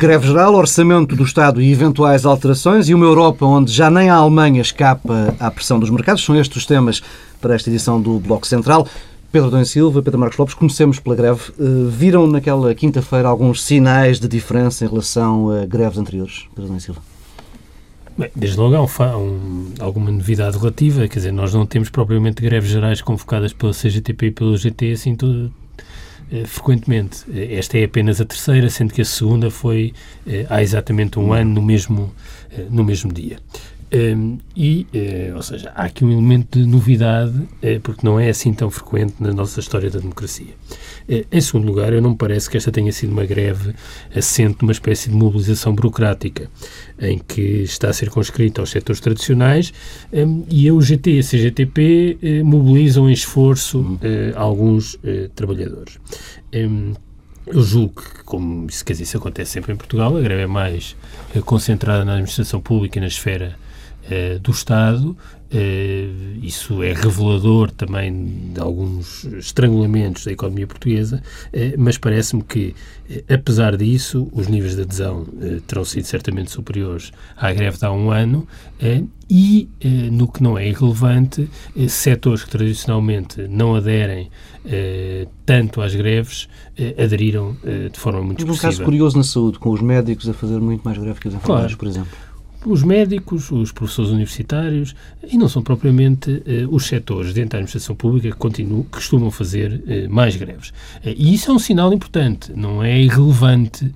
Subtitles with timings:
[0.00, 4.14] Greve geral, orçamento do Estado e eventuais alterações e uma Europa onde já nem a
[4.14, 6.24] Alemanha escapa à pressão dos mercados.
[6.24, 7.02] São estes os temas
[7.38, 8.88] para esta edição do Bloco Central.
[9.30, 11.52] Pedro Dom Silva, Pedro Marcos Lopes, comecemos pela greve.
[11.60, 16.46] Eh, viram naquela quinta-feira alguns sinais de diferença em relação a greves anteriores?
[16.54, 17.02] Pedro Dom Silva.
[18.16, 22.40] Bem, desde logo há um, um, alguma novidade relativa, quer dizer, nós não temos propriamente
[22.40, 25.52] greves gerais convocadas pela CGTP e pelo GT assim todo,
[26.46, 27.24] frequentemente.
[27.54, 29.92] Esta é apenas a terceira, sendo que a segunda foi
[30.26, 32.12] eh, há exatamente um ano, no mesmo,
[32.52, 33.38] eh, no mesmo dia.
[33.92, 38.28] Um, e, uh, ou seja, há aqui um elemento de novidade, uh, porque não é
[38.28, 40.54] assim tão frequente na nossa história da democracia.
[41.08, 43.74] Uh, em segundo lugar, eu não me parece que esta tenha sido uma greve
[44.14, 46.48] assente numa espécie de mobilização burocrática,
[47.00, 49.72] em que está a ser conscrita aos setores tradicionais
[50.12, 53.98] um, e a UGT e a CGTP mobilizam em esforço uhum.
[54.36, 54.98] alguns
[55.34, 55.98] trabalhadores.
[56.54, 56.92] Um,
[57.46, 60.46] eu julgo que, como isso, quer dizer, isso acontece sempre em Portugal, a greve é
[60.46, 60.94] mais
[61.44, 63.56] concentrada na administração pública e na esfera
[64.10, 65.16] eh, do Estado.
[65.52, 72.74] Uh, isso é revelador também de alguns estrangulamentos da economia portuguesa, uh, mas parece-me que,
[73.28, 75.26] apesar disso, os níveis de adesão
[75.66, 78.46] terão sido certamente superiores à greve de há um ano
[79.28, 79.68] e,
[80.12, 81.50] no que não é irrelevante,
[81.88, 84.30] setores que tradicionalmente não aderem
[85.44, 86.48] tanto às greves
[86.96, 87.56] aderiram
[87.92, 88.68] de forma muito expressiva.
[88.68, 91.34] um caso curioso na saúde, com os médicos a fazer muito mais greve que os
[91.34, 91.78] enfermeiros, claro.
[91.78, 92.29] por exemplo
[92.66, 94.94] os médicos, os professores universitários
[95.26, 99.82] e não são propriamente eh, os setores dentro da administração pública que continuam, costumam fazer
[99.86, 100.72] eh, mais greves.
[101.02, 103.92] Eh, e isso é um sinal importante, não é irrelevante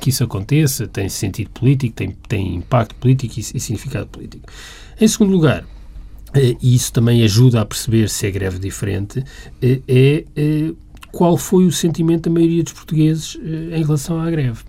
[0.00, 4.46] que isso aconteça, tem sentido político, tem, tem impacto político e, e significado político.
[5.00, 5.64] Em segundo lugar,
[6.34, 9.24] e isso também ajuda a perceber se é greve diferente,
[9.62, 10.24] é
[11.12, 14.62] qual foi o sentimento da maioria dos portugueses em relação à greve.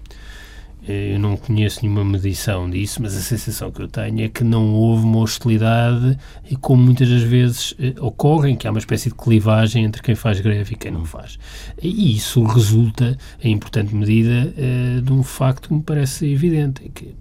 [0.87, 4.73] Eu não conheço nenhuma medição disso, mas a sensação que eu tenho é que não
[4.73, 6.17] houve uma hostilidade
[6.49, 10.13] e como muitas das vezes eh, ocorre, que há uma espécie de clivagem entre quem
[10.13, 11.39] faz greve e quem não faz.
[11.81, 16.89] E isso resulta, em importante medida, eh, de um facto que me parece evidente, é
[16.93, 17.15] que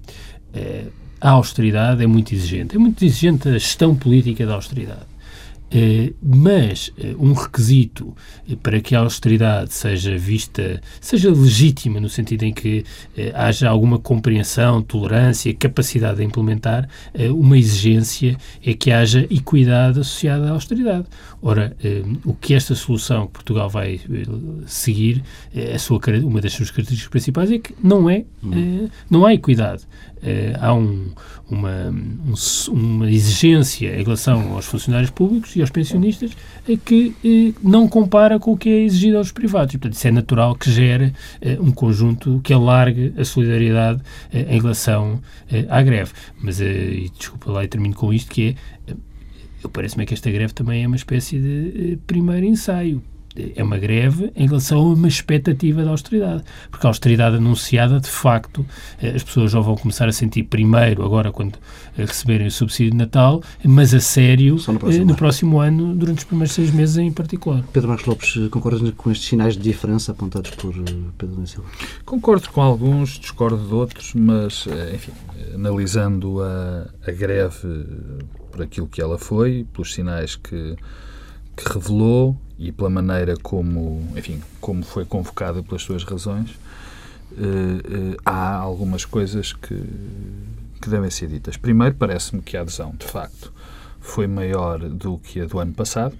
[0.52, 0.84] eh,
[1.18, 2.76] a austeridade é muito exigente.
[2.76, 5.13] É muito exigente a gestão política da austeridade.
[5.76, 8.14] Eh, mas eh, um requisito
[8.48, 12.84] eh, para que a austeridade seja vista, seja legítima, no sentido em que
[13.34, 16.88] haja alguma compreensão, tolerância, capacidade de implementar,
[17.30, 21.06] uma exigência é que haja equidade associada à austeridade.
[21.42, 21.76] Ora,
[22.24, 24.00] o que esta solução que Portugal vai
[24.66, 25.22] seguir,
[25.74, 28.88] a sua, uma das suas características principais é que não é, hum.
[29.10, 29.84] não há equidade.
[30.60, 31.10] Há um,
[31.50, 32.34] uma, um,
[32.72, 36.32] uma exigência em relação aos funcionários públicos e aos pensionistas
[36.84, 39.74] que eh, não compara com o que é exigido aos privados.
[39.74, 44.00] E, portanto, isso é natural que gere eh, um conjunto que alargue a solidariedade
[44.32, 45.20] eh, em relação
[45.50, 46.12] eh, à greve.
[46.40, 48.56] Mas, eh, e desculpa lá e termino com isto, que
[48.88, 53.02] é, eh, parece-me que esta greve também é uma espécie de primeiro ensaio
[53.56, 56.44] é uma greve em relação a uma expectativa de austeridade.
[56.70, 58.64] Porque a austeridade anunciada, de facto,
[59.00, 61.58] eh, as pessoas já vão começar a sentir primeiro, agora quando
[61.98, 65.94] eh, receberem o subsídio de Natal, mas a sério no próximo, eh, no próximo ano,
[65.94, 67.64] durante os primeiros seis meses em particular.
[67.72, 70.74] Pedro Marcos Lopes, concordas com estes sinais de diferença apontados por
[71.18, 71.68] Pedro da Silva?
[72.04, 75.12] Concordo com alguns, discordo de outros, mas, enfim,
[75.54, 77.86] analisando a, a greve
[78.50, 80.76] por aquilo que ela foi, pelos sinais que
[81.56, 88.16] que revelou e pela maneira como, enfim, como foi convocada pelas suas razões, uh, uh,
[88.24, 89.74] há algumas coisas que,
[90.80, 91.56] que devem ser ditas.
[91.56, 93.52] Primeiro, parece-me que a adesão, de facto,
[94.00, 96.16] foi maior do que a do ano passado.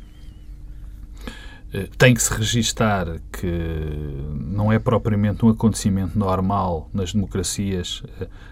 [1.72, 3.46] Uh, tem que se registar que
[4.34, 8.02] não é propriamente um acontecimento normal nas democracias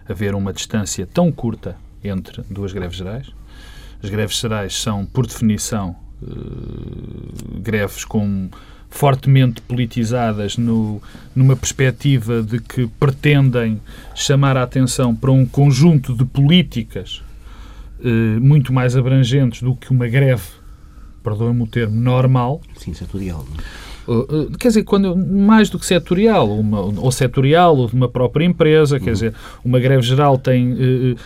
[0.08, 3.28] haver uma distância tão curta entre duas greves gerais.
[4.02, 8.48] As greves gerais são, por definição, eh, greves com
[8.92, 11.00] fortemente politizadas no,
[11.34, 13.80] numa perspectiva de que pretendem
[14.14, 17.22] chamar a atenção para um conjunto de políticas
[18.00, 20.42] uh, muito mais abrangentes do que uma greve,
[21.24, 22.60] perdoem-me o termo, normal.
[22.76, 23.46] Sim, setorial.
[24.58, 28.96] Quer dizer, quando, mais do que setorial, uma, ou setorial, ou de uma própria empresa,
[28.96, 29.02] uhum.
[29.02, 29.34] quer dizer,
[29.64, 31.16] uma greve geral tem uh,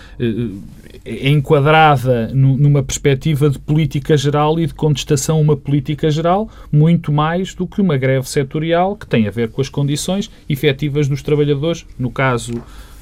[1.07, 7.13] é enquadrada numa perspectiva de política geral e de contestação a uma política geral, muito
[7.13, 11.23] mais do que uma greve setorial que tem a ver com as condições efetivas dos
[11.23, 12.55] trabalhadores, no caso,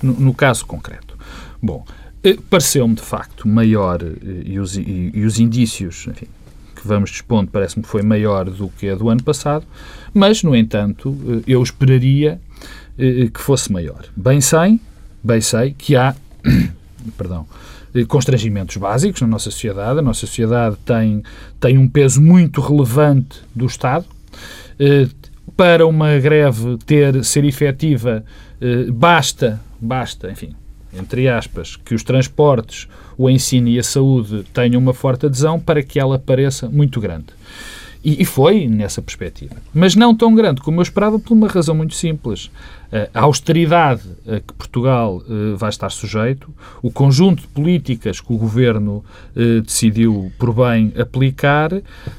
[0.02, 1.16] no, no caso concreto.
[1.62, 1.82] Bom,
[2.22, 6.26] eh, pareceu-me de facto maior, eh, e os, e, e os indícios enfim,
[6.84, 9.64] que vamos dispondo parece-me que foi maior do que a do ano passado,
[10.12, 12.38] mas, no entanto, eh, eu esperaria
[12.96, 14.04] que fosse maior.
[14.14, 14.78] Bem sei,
[15.20, 16.14] bem sei que há,
[17.18, 17.44] perdão,
[18.06, 19.98] constrangimentos básicos na nossa sociedade.
[19.98, 21.20] A nossa sociedade tem,
[21.58, 24.04] tem um peso muito relevante do Estado.
[25.56, 28.24] Para uma greve ter ser efetiva,
[28.92, 30.54] basta, basta, enfim,
[30.98, 35.82] entre aspas, que os transportes, o ensino e a saúde tenham uma forte adesão para
[35.82, 37.26] que ela pareça muito grande.
[38.04, 39.54] E, e foi nessa perspectiva.
[39.72, 42.50] Mas não tão grande como eu esperava, por uma razão muito simples.
[43.12, 46.52] A austeridade a que Portugal uh, vai estar sujeito,
[46.82, 49.02] o conjunto de políticas que o governo
[49.64, 51.70] decidiu por bem aplicar,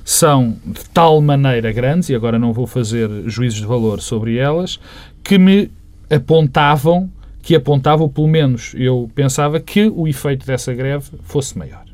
[0.04, 4.80] são de tal maneira grandes, e agora não vou fazer juízos de valor sobre elas,
[5.24, 5.72] que me
[6.10, 7.10] apontavam
[7.46, 11.86] que apontava, ou pelo menos eu pensava, que o efeito dessa greve fosse maior.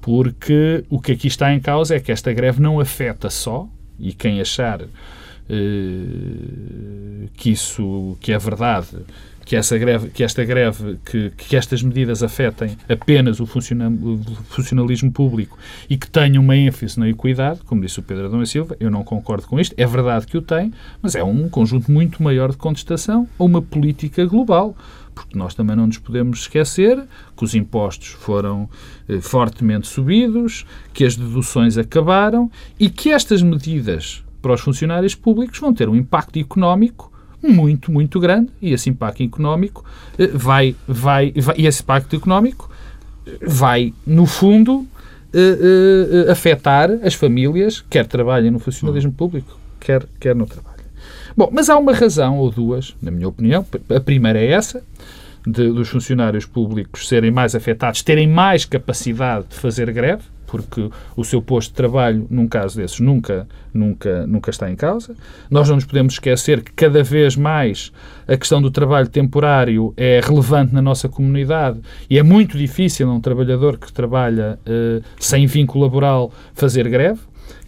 [0.00, 3.68] Porque o que aqui está em causa é que esta greve não afeta só,
[4.00, 4.88] e quem achar eh,
[7.34, 8.88] que isso que é verdade
[9.48, 15.58] que, essa greve, que esta greve, que, que estas medidas afetem apenas o, funcionalismo público
[15.88, 18.90] e que tenham uma ênfase na equidade, como disse o Pedro Adão e Silva, eu
[18.90, 19.74] não concordo com isto.
[19.78, 23.62] É verdade que o tem, mas é um conjunto muito maior de contestação a uma
[23.62, 24.76] política global
[25.14, 27.02] porque nós também não nos podemos esquecer
[27.36, 28.68] que os impostos foram
[29.08, 32.48] eh, fortemente subidos, que as deduções acabaram
[32.78, 37.10] e que estas medidas para os funcionários públicos vão ter um impacto económico
[37.42, 39.84] muito, muito grande e esse impacto económico
[40.18, 42.70] eh, vai, vai, vai e esse impacto económico
[43.40, 44.86] vai, no fundo,
[45.34, 50.78] uh, uh, afetar as famílias, quer trabalhem no funcionalismo público, quer, quer no trabalho.
[51.36, 53.64] Bom, mas há uma razão ou duas, na minha opinião.
[53.94, 54.82] A primeira é essa,
[55.46, 61.22] de, dos funcionários públicos serem mais afetados, terem mais capacidade de fazer greve, porque o
[61.22, 65.14] seu posto de trabalho, num caso desses, nunca, nunca, nunca está em causa.
[65.50, 67.92] Nós não nos podemos esquecer que cada vez mais
[68.26, 71.78] a questão do trabalho temporário é relevante na nossa comunidade
[72.08, 77.20] e é muito difícil a um trabalhador que trabalha uh, sem vínculo laboral fazer greve.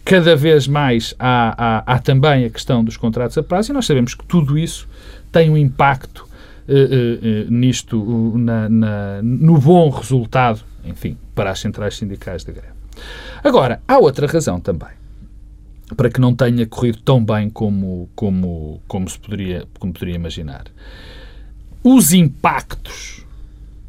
[0.03, 3.85] Cada vez mais há, há, há, também a questão dos contratos a prazo e nós
[3.85, 4.87] sabemos que tudo isso
[5.31, 6.27] tem um impacto
[6.67, 12.73] uh, uh, nisto, na, na, no bom resultado enfim, para as centrais sindicais da greve.
[13.43, 15.01] Agora, há outra razão também
[15.95, 20.65] para que não tenha corrido tão bem como, como, como se poderia, como poderia imaginar.
[21.83, 23.25] Os impactos,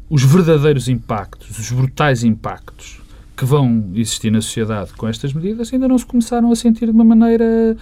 [0.09, 3.01] os verdadeiros impactos, os brutais impactos
[3.35, 6.91] que vão existir na sociedade com estas medidas ainda não se começaram a sentir de
[6.91, 7.75] uma maneira eh,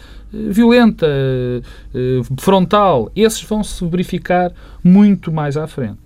[0.50, 3.12] violenta, eh, frontal.
[3.16, 4.54] Esses vão se verificar
[4.84, 6.00] muito mais à frente.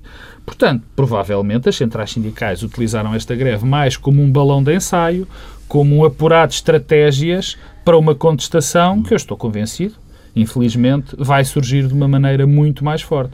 [0.46, 5.28] Portanto, provavelmente as centrais sindicais utilizaram esta greve mais como um balão de ensaio,
[5.68, 9.96] como um apurado de estratégias para uma contestação que eu estou convencido,
[10.36, 13.34] infelizmente, vai surgir de uma maneira muito mais forte.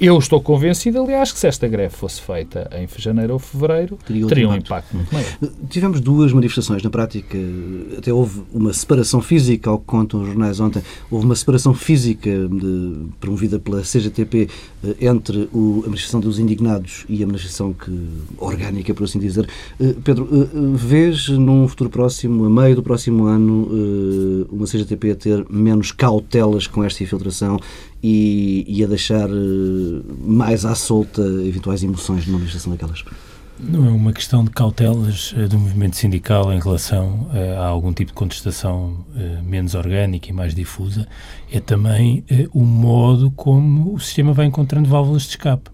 [0.00, 4.26] Eu estou convencido, aliás, que se esta greve fosse feita em janeiro ou fevereiro, teria,
[4.26, 5.28] teria um impacto muito maior.
[5.70, 6.82] Tivemos duas manifestações.
[6.82, 7.38] Na prática,
[7.96, 12.30] até houve uma separação física, ao que contam os jornais ontem, houve uma separação física
[12.30, 14.48] de, promovida pela CGTP
[14.84, 17.92] eh, entre o, a manifestação dos indignados e a manifestação que,
[18.38, 19.48] orgânica, por assim dizer.
[19.80, 25.14] Eh, Pedro, eh, vês num futuro próximo, a meio do próximo ano, uma CGTP a
[25.14, 25.92] ter menos
[26.42, 27.58] cautelas com esta infiltração
[28.02, 33.04] e, e a deixar eh, mais à solta eventuais emoções numa manifestação daquelas?
[33.60, 37.92] Não é uma questão de cautelas eh, do movimento sindical em relação uh, a algum
[37.92, 39.04] tipo de contestação
[39.44, 41.06] menos orgânica e mais difusa,
[41.50, 45.70] é também o modo como o sistema vai encontrando válvulas de escape.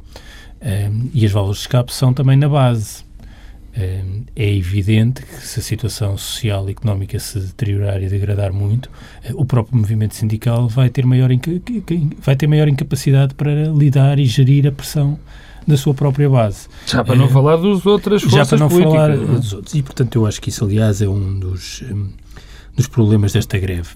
[1.15, 3.08] e as válvulas de escape são também na base.
[4.35, 8.91] É evidente que se a situação social e económica se deteriorar e degradar muito,
[9.23, 11.31] eh, o próprio movimento sindical vai ter maior,
[12.21, 15.19] vai ter maior incapacidade para lidar e gerir a pressão
[15.67, 16.67] da sua própria base.
[16.87, 18.95] Já para não é, falar dos outras forças Já para não políticas.
[18.95, 19.75] falar dos outros.
[19.75, 22.09] E, portanto, eu acho que isso, aliás, é um dos, um,
[22.75, 23.91] dos problemas desta greve.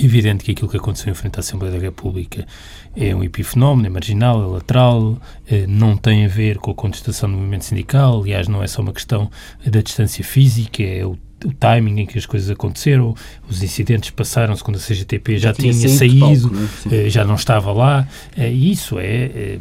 [0.00, 2.46] É evidente que aquilo que aconteceu em frente à Assembleia da República
[2.94, 7.30] é um epifenómeno, é marginal, é lateral, eh, não tem a ver com a contestação
[7.30, 9.30] do movimento sindical, aliás, não é só uma questão
[9.64, 13.14] da distância física, é o o timing em que as coisas aconteceram,
[13.48, 17.10] os incidentes passaram-se quando a CGTP já, já tinha, tinha saído, palco, né?
[17.10, 19.58] já não estava lá, eh, e isso é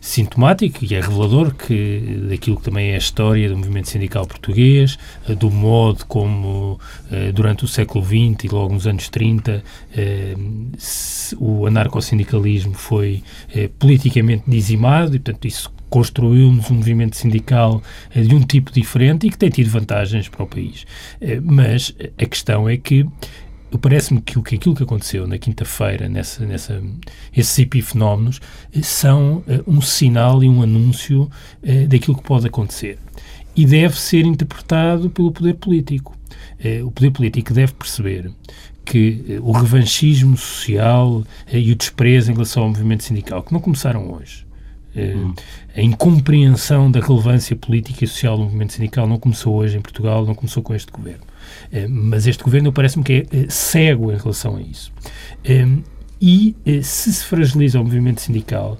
[0.00, 4.98] sintomático e é revelador que daquilo que também é a história do movimento sindical português,
[5.28, 6.78] eh, do modo como
[7.10, 9.62] eh, durante o século XX e logo nos anos 30
[9.96, 10.34] eh,
[11.36, 13.22] o anarcossindicalismo foi
[13.78, 17.82] politicamente dizimado e, portanto, isso construiu-nos um movimento sindical
[18.14, 20.86] de um tipo diferente e que tem tido vantagens para o país.
[21.42, 23.06] Mas a questão é que
[23.76, 26.82] parece-me que, que aquilo que aconteceu na quinta-feira, nessa, nessa,
[27.36, 28.40] esses epifenómenos,
[28.82, 31.22] são uh, um sinal e um anúncio
[31.62, 32.98] uh, daquilo que pode acontecer.
[33.54, 36.16] E deve ser interpretado pelo poder político.
[36.64, 38.30] Uh, o poder político deve perceber
[38.84, 41.22] que o revanchismo social
[41.52, 44.46] e o desprezo em relação ao movimento sindical, que não começaram hoje,
[44.96, 45.34] Hum.
[45.76, 50.26] A incompreensão da relevância política e social do movimento sindical não começou hoje em Portugal,
[50.26, 51.22] não começou com este governo.
[51.72, 54.92] Eh, mas este governo parece-me que é eh, cego em relação a isso.
[55.48, 55.82] Hum,
[56.20, 58.78] e eh, se se fragiliza o movimento sindical,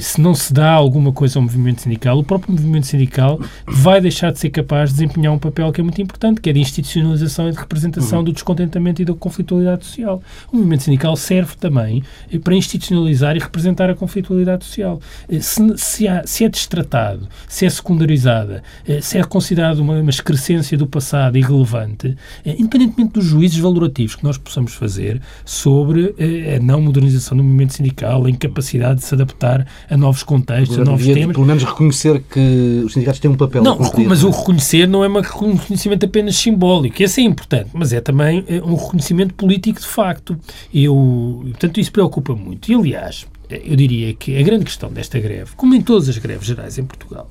[0.00, 4.30] se não se dá alguma coisa ao movimento sindical, o próprio movimento sindical vai deixar
[4.32, 7.48] de ser capaz de desempenhar um papel que é muito importante, que é de institucionalização
[7.48, 8.24] e de representação uhum.
[8.24, 10.22] do descontentamento e da conflitualidade social.
[10.52, 15.00] O movimento sindical serve também eh, para institucionalizar e representar a conflitualidade social.
[15.40, 18.62] Se, se, há, se é destratado, se é secundarizada,
[19.00, 24.36] se é considerado uma, uma excrescência do passado irrelevante, independentemente dos juízes valorativos que nós
[24.36, 26.14] possamos fazer sobre
[26.56, 30.84] a não modernização do movimento sindical, a incapacidade de se adaptar a novos contextos, a
[30.84, 31.34] novos temas.
[31.34, 33.62] Pelo menos reconhecer que os sindicatos têm um papel.
[33.62, 37.02] Não, mas o reconhecer não é um reconhecimento apenas simbólico.
[37.02, 40.38] Esse é importante, mas é também é, um reconhecimento político de facto.
[40.72, 42.70] Eu, portanto, isso preocupa muito.
[42.70, 46.46] E, aliás, eu diria que a grande questão desta greve, como em todas as greves
[46.46, 47.30] gerais em Portugal,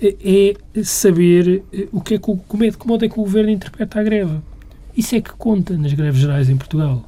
[0.00, 0.14] é,
[0.74, 3.98] é saber eh, o que é que, como é, modo é que o governo interpreta
[3.98, 4.38] a greve.
[4.96, 7.04] Isso é que conta nas greves gerais em Portugal.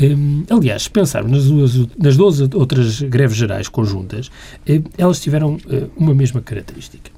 [0.00, 4.30] Um, aliás, se pensarmos nas duas, nas duas outras greves gerais conjuntas,
[4.68, 7.10] um, elas tiveram uh, uma mesma característica.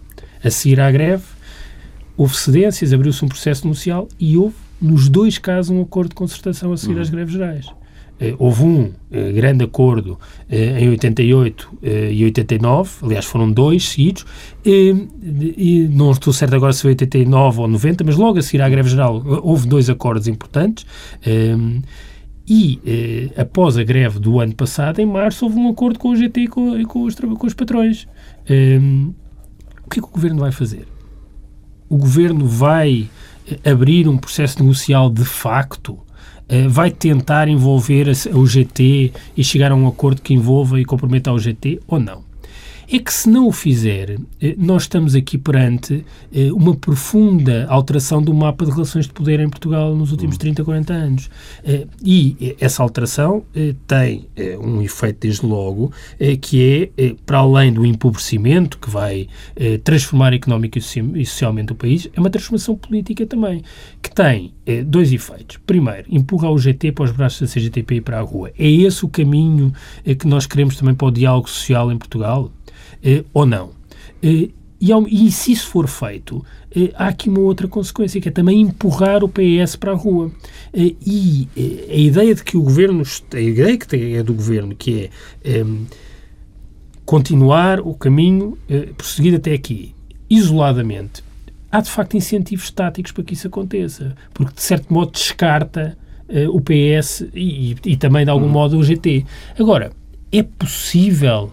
[0.43, 1.25] A seguir à greve,
[2.17, 6.73] houve cedências, abriu-se um processo denuncial e houve, nos dois casos, um acordo de concertação
[6.73, 7.03] a seguir uhum.
[7.03, 7.67] às greves gerais.
[7.67, 8.93] Uh, houve um uh,
[9.35, 10.19] grande acordo
[10.49, 14.25] em 88 e 89, aliás, foram dois seguidos,
[14.65, 18.69] e não estou certo agora se foi 89 ou 90, mas logo a seguir à
[18.69, 20.85] greve geral houve dois acordos importantes.
[22.53, 26.17] E, eh, após a greve do ano passado, em março, houve um acordo com o
[26.17, 28.09] GT e com, com, os, com os patrões.
[28.49, 29.11] Ehm,
[29.87, 30.89] o que é que o Governo vai fazer?
[31.89, 33.09] O Governo vai
[33.49, 35.93] eh, abrir um processo negocial de facto?
[36.51, 40.85] Uh, vai tentar envolver a, o GT e chegar a um acordo que envolva e
[40.85, 42.25] comprometa o GT ou não?
[42.93, 46.05] É que se não o fizer, eh, nós estamos aqui perante
[46.35, 50.63] eh, uma profunda alteração do mapa de relações de poder em Portugal nos últimos 30,
[50.63, 50.65] hum.
[50.65, 51.31] 40 anos.
[51.65, 53.45] Eh, e essa alteração
[53.87, 54.27] tem
[54.61, 55.93] um efeito, desde logo,
[56.41, 59.29] que é, para além do empobrecimento que vai
[59.85, 63.63] transformar económica e socialmente o país, é uma transformação política também,
[64.03, 64.53] que tem
[64.87, 65.59] dois efeitos.
[65.67, 68.51] Primeiro, empurrar o GT para os braços da CGTP e para a rua.
[68.59, 69.73] É esse o caminho
[70.19, 72.51] que nós queremos também para o diálogo social em Portugal?
[73.03, 73.71] Eh, ou não.
[74.23, 76.43] Eh, e, ao, e, se isso for feito,
[76.75, 80.33] eh, há aqui uma outra consequência, que é também empurrar o PS para a rua.
[80.73, 83.03] Eh, e eh, a ideia de que o governo,
[83.35, 85.11] a ideia que é do governo, que
[85.45, 85.85] é ehm,
[87.05, 89.95] continuar o caminho eh, prosseguido até aqui,
[90.31, 91.23] isoladamente,
[91.71, 95.99] há de facto incentivos estáticos para que isso aconteça, porque de certo modo descarta
[96.53, 98.51] o PS e, e, também de algum hum.
[98.51, 99.27] modo o GT.
[99.59, 99.91] Agora,
[100.31, 101.51] é possível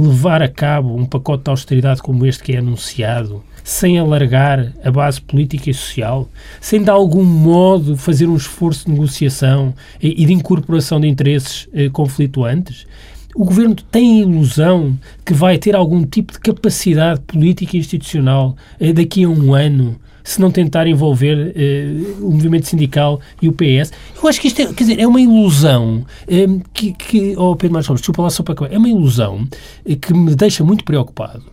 [0.00, 4.90] levar a cabo um pacote de austeridade como este que é anunciado, sem alargar a
[4.90, 6.28] base política e social,
[6.60, 11.88] sem de algum modo fazer um esforço de negociação e, de incorporação de interesses eh,
[11.88, 12.86] conflituantes?
[13.34, 18.56] O governo tem a ilusão que vai ter algum tipo de capacidade política e institucional
[18.80, 23.52] eh, daqui a um ano se não tentar envolver uh, o movimento sindical e o
[23.52, 23.92] PS.
[24.20, 27.56] Eu acho que isto é, quer dizer, é uma ilusão um, eh, que, que oh
[27.56, 29.46] Pedro Marcos Lopes, desculpa lá só para acabar, é uma ilusão
[29.86, 31.44] uh, que me deixa muito preocupado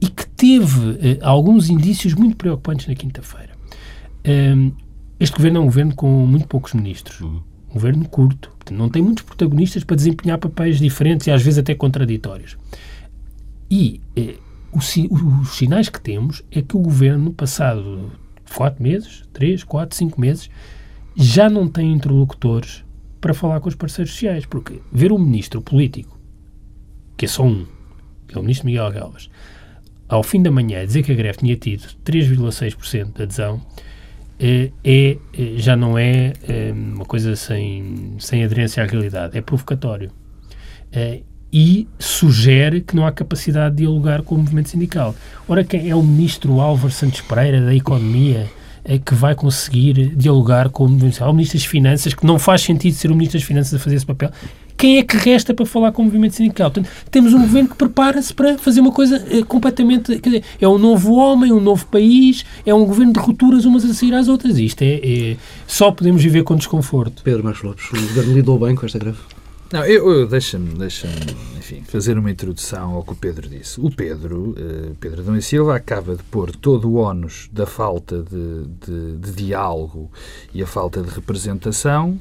[0.00, 3.50] e que teve uh, alguns indícios muito preocupantes na quinta-feira.
[4.26, 4.72] Um,
[5.18, 7.20] este governo é um governo com muito poucos ministros.
[7.20, 7.40] Uhum.
[7.70, 8.50] Um governo curto.
[8.70, 12.56] Não tem muitos protagonistas para desempenhar papéis diferentes e às vezes até contraditórios.
[13.70, 14.00] E
[14.78, 18.12] os sinais que temos é que o governo, passado
[18.54, 20.50] quatro meses, três, quatro, cinco meses,
[21.16, 22.84] já não tem interlocutores
[23.20, 24.46] para falar com os parceiros sociais.
[24.46, 26.18] Porque ver um ministro político,
[27.16, 27.66] que é só um,
[28.26, 29.30] que é o ministro Miguel Galvas,
[30.08, 33.60] ao fim da manhã dizer que a greve tinha tido 3,6% de adesão,
[34.38, 35.16] é, é,
[35.56, 40.10] já não é, é, uma coisa sem, sem aderência à realidade, é provocatório.
[40.92, 41.22] É,
[41.54, 45.14] e sugere que não há capacidade de dialogar com o movimento sindical.
[45.46, 48.50] Ora, quem é o ministro Álvaro Santos Pereira da Economia
[48.84, 51.30] é que vai conseguir dialogar com o movimento sindical?
[51.30, 53.94] O ministro das Finanças, que não faz sentido ser o ministro das Finanças a fazer
[53.94, 54.32] esse papel.
[54.76, 56.72] quem é que resta para falar com o movimento sindical?
[56.72, 60.18] Portanto, temos um governo que prepara-se para fazer uma coisa eh, completamente.
[60.18, 63.84] Quer dizer, é um novo homem, um novo país, é um governo de rupturas umas
[63.84, 64.58] a seguir às outras.
[64.58, 65.36] Isto é, é
[65.68, 67.22] só podemos viver com desconforto.
[67.22, 69.18] Pedro Marcos Lopes, o governo lidou bem com esta greve?
[69.74, 71.08] Não, eu, eu deixa-me, deixa
[71.58, 73.80] enfim, fazer uma introdução ao que o Pedro disse.
[73.80, 78.22] O Pedro, uh, Pedro Adão e Silva, acaba de pôr todo o ónus da falta
[78.22, 80.12] de, de, de diálogo
[80.54, 82.16] e a falta de representação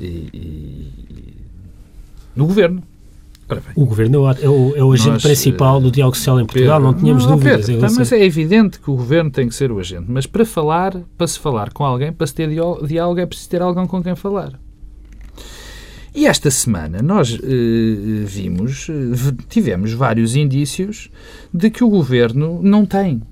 [0.00, 1.34] e, e,
[2.34, 2.82] no governo.
[3.74, 6.90] O governo é o, é o agente Nós, principal do diálogo social em Portugal, Pedro,
[6.90, 7.66] não tínhamos não, dúvidas.
[7.66, 10.06] Pedro, tá, mas é evidente que o governo tem que ser o agente.
[10.08, 13.60] Mas para falar, para se falar com alguém, para se ter diálogo, é preciso ter
[13.60, 14.58] alguém com quem falar.
[16.14, 21.10] E esta semana nós eh, vimos, eh, tivemos vários indícios
[21.52, 23.22] de que o governo não tem,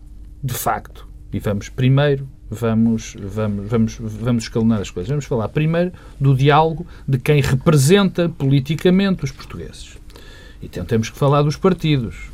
[0.42, 1.06] de facto.
[1.30, 5.10] E vamos primeiro, vamos, vamos, vamos, vamos escalonar as coisas.
[5.10, 9.98] Vamos falar primeiro do diálogo de quem representa politicamente os portugueses.
[10.62, 12.30] E então temos que falar dos partidos.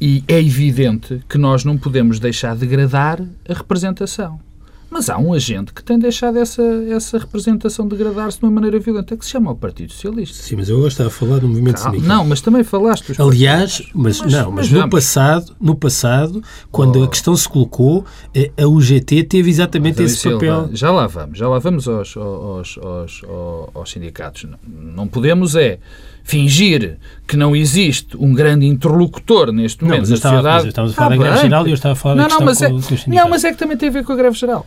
[0.00, 4.40] E é evidente que nós não podemos deixar degradar a representação.
[4.90, 9.16] Mas há um agente que tem deixado essa, essa representação degradar-se de uma maneira violenta,
[9.16, 10.42] que se chama o Partido Socialista.
[10.42, 12.16] Sim, mas eu agora estava a falar do movimento Calma, sindical.
[12.16, 13.12] Não, mas também falaste.
[13.20, 17.04] Aliás, mas, mas, não, mas, mas no passado, no passado, quando oh.
[17.04, 18.04] a questão se colocou,
[18.34, 20.70] eh, a UGT teve exatamente esse Silva, papel.
[20.72, 23.22] Já lá vamos, já lá vamos aos, aos, aos,
[23.74, 24.46] aos sindicatos.
[24.66, 25.78] Não, podemos é
[26.24, 30.56] fingir que não existe um grande interlocutor neste momento não, mas estava, sociedade.
[30.56, 32.34] Mas estamos a falar ah, da greve geral e eu estava a falar não, da
[32.34, 32.68] não, mas é,
[33.06, 34.66] Não, mas é que também tem a ver com a greve geral.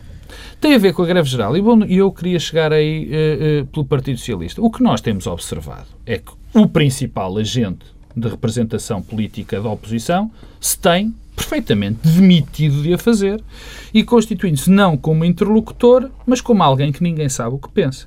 [0.60, 1.56] Tem a ver com a greve geral.
[1.56, 4.60] E bom, eu queria chegar aí uh, uh, pelo Partido Socialista.
[4.62, 7.84] O que nós temos observado é que o principal agente
[8.16, 13.42] de representação política da oposição se tem perfeitamente demitido de a fazer
[13.92, 18.06] e constituindo-se não como interlocutor, mas como alguém que ninguém sabe o que pensa.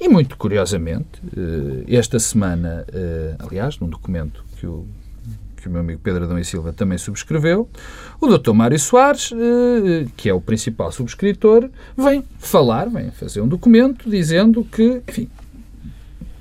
[0.00, 2.86] E muito curiosamente, eh, esta semana,
[3.40, 4.86] aliás, num documento que o
[5.60, 7.68] que o meu amigo Pedro Adão e Silva também subscreveu,
[8.20, 8.52] o Dr.
[8.52, 14.64] Mário Soares, eh, que é o principal subscritor, vem falar, vem fazer um documento dizendo
[14.64, 15.28] que, enfim,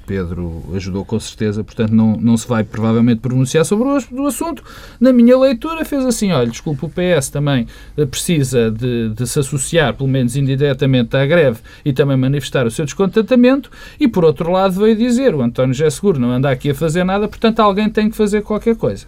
[0.07, 4.63] Pedro ajudou com certeza, portanto não, não se vai provavelmente pronunciar sobre o, assunto.
[5.01, 7.67] Na minha leitura fez assim, olha, desculpa, o PS também
[7.97, 12.71] eh, precisa de, de, se associar, pelo menos indiretamente, à greve e também manifestar o
[12.71, 16.69] seu descontentamento e, por outro lado, veio dizer, o António José Seguro não anda aqui
[16.69, 19.05] a fazer nada, portanto alguém tem que fazer qualquer coisa.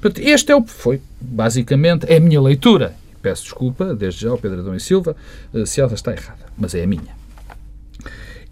[0.00, 2.96] Portanto, este é o, foi, basicamente, é a minha leitura.
[3.22, 5.14] Peço desculpa, desde já, ao Pedro Adão e Silva,
[5.54, 7.25] eh, se ela está errada, mas é a minha.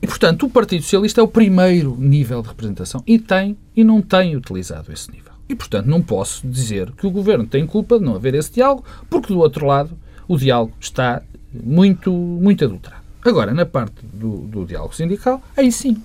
[0.03, 4.03] E, portanto, o Partido Socialista é o primeiro nível de representação e tem e não
[4.03, 5.33] tem utilizado esse nível.
[5.49, 8.85] E, portanto, não posso dizer que o Governo tem culpa de não haver esse diálogo,
[9.09, 9.97] porque, do outro lado,
[10.29, 13.03] o diálogo está muito, muito adulterado.
[13.25, 15.97] Agora, na parte do, do diálogo sindical, aí sim,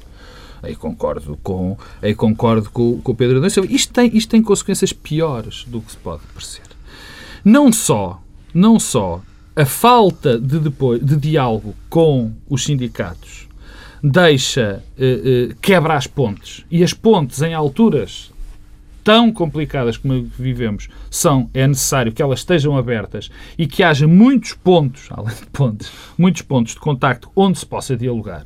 [0.64, 3.66] aí concordo com, aí concordo com, com o Pedro Adão.
[3.66, 6.64] Isto tem, isto tem consequências piores do que se pode parecer.
[7.44, 8.22] Não só,
[8.54, 9.22] não só
[9.56, 13.49] a falta de, depois, de diálogo com os sindicatos
[14.04, 16.66] deixa, eh, eh, quebra as pontes.
[16.70, 18.32] E as pontes em alturas
[19.04, 24.54] tão complicadas como vivemos, são, é necessário que elas estejam abertas e que haja muitos
[24.54, 28.44] pontos, além de pontes, muitos pontos de contacto onde se possa dialogar.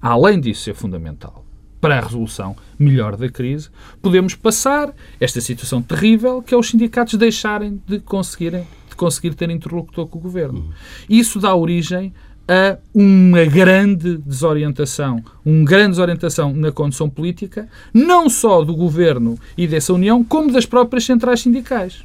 [0.00, 1.44] Além disso ser fundamental
[1.80, 3.70] para a resolução melhor da crise,
[4.02, 9.48] podemos passar esta situação terrível que é os sindicatos deixarem de conseguirem de conseguir ter
[9.48, 10.74] interlocutor com o governo.
[11.08, 12.12] Isso dá origem
[12.50, 19.68] a uma grande desorientação, uma grande desorientação na condição política, não só do governo e
[19.68, 22.02] dessa União, como das próprias centrais sindicais.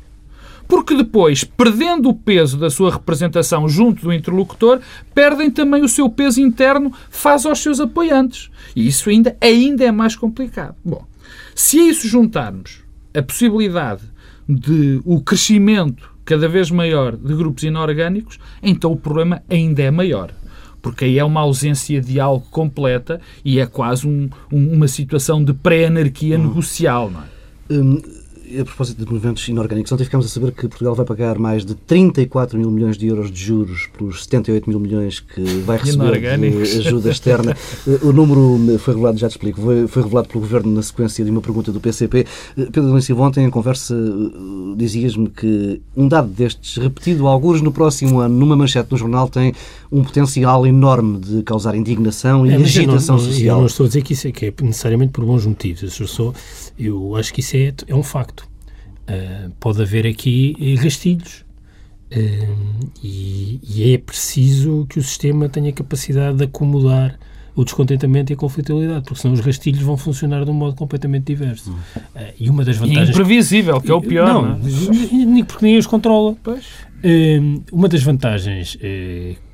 [0.67, 4.81] Porque depois, perdendo o peso da sua representação junto do interlocutor,
[5.15, 8.51] perdem também o seu peso interno face aos seus apoiantes.
[8.75, 10.75] E isso ainda, ainda é mais complicado.
[10.86, 11.03] Bom,
[11.55, 12.84] se a isso juntarmos
[13.15, 14.03] a possibilidade
[14.47, 20.31] de o crescimento cada vez maior de grupos inorgânicos, então o problema ainda é maior.
[20.81, 25.43] Porque aí é uma ausência de algo completa e é quase um, um, uma situação
[25.43, 26.47] de pré-anarquia hum.
[26.47, 27.09] negocial.
[27.09, 27.25] Não é?
[27.69, 28.24] Hum
[28.60, 31.73] a propósito de movimentos inorgânicos, ontem ficamos a saber que Portugal vai pagar mais de
[31.75, 36.79] 34 mil milhões de euros de juros pelos 78 mil milhões que vai receber de
[36.79, 37.58] ajuda externa.
[38.03, 41.31] o número foi revelado, já te explico, foi, foi, revelado pelo Governo na sequência de
[41.31, 42.25] uma pergunta do PCP.
[42.55, 43.95] Pedro Domingos Silva, ontem em conversa
[44.75, 49.53] dizias-me que um dado destes, repetido alguns no próximo ano, numa manchete no jornal, tem
[49.91, 53.58] um potencial enorme de causar indignação e é, agitação eu não, social.
[53.58, 55.99] Eu não estou a dizer que isso é, que é necessariamente por bons motivos.
[55.99, 56.34] Eu, sou,
[56.77, 58.47] eu acho que isso é, é um facto.
[59.07, 61.45] Uh, pode haver aqui rastilhos
[62.11, 67.19] uh, e, e, é preciso que o sistema tenha capacidade de acomodar
[67.55, 71.25] o descontentamento e a conflitualidade, porque senão os rastilhos vão funcionar de um modo completamente
[71.25, 71.71] diverso.
[71.71, 71.99] Hum.
[72.15, 73.09] Uh, e uma das vantagens...
[73.09, 75.43] E imprevisível, que é o pior, não, não é?
[75.43, 76.35] porque ninguém os controla.
[76.43, 76.65] Pois.
[76.97, 79.44] Uh, uma das vantagens uh,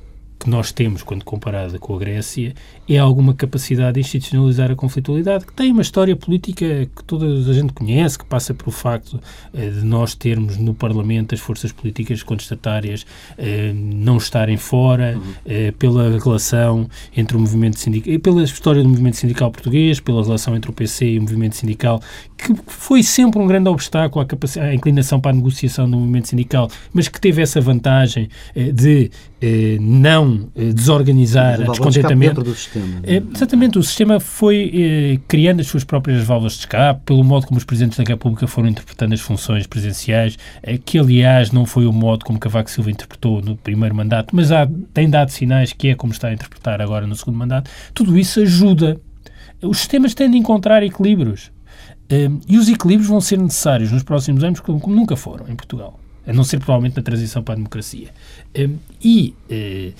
[0.42, 2.52] que nós temos quando comparada com a Grécia
[2.88, 7.52] é alguma capacidade de institucionalizar a conflitualidade, que tem uma história política que toda a
[7.52, 9.20] gente conhece, que passa pelo facto
[9.54, 13.06] eh, de nós termos no Parlamento as forças políticas contestatárias
[13.38, 15.32] eh, não estarem fora, uhum.
[15.46, 20.56] eh, pela relação entre o movimento sindical, pela história do movimento sindical português, pela relação
[20.56, 22.02] entre o PC e o movimento sindical,
[22.42, 26.68] que foi sempre um grande obstáculo à, à inclinação para a negociação do movimento sindical,
[26.92, 32.42] mas que teve essa vantagem eh, de eh, não eh, desorganizar o descontentamento.
[32.42, 37.22] Do sistema, é, exatamente, o sistema foi criando as suas próprias válvulas de escape, pelo
[37.22, 40.36] modo como os presidentes da República foram interpretando as funções presidenciais,
[40.84, 44.68] que aliás não foi o modo como Cavaco Silva interpretou no primeiro mandato, mas há,
[44.92, 47.70] tem dado sinais que é como está a interpretar agora no segundo mandato.
[47.94, 49.00] Tudo isso ajuda.
[49.62, 51.52] Os sistemas têm de encontrar equilíbrios.
[52.12, 55.98] Uh, e os equilíbrios vão ser necessários nos próximos anos, como, nunca foram em Portugal,
[56.26, 58.08] a não ser provavelmente na transição para a democracia.
[58.54, 59.94] Uh, e uh,